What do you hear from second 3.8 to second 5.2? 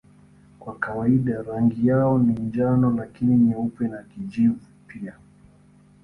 na kijivu pia.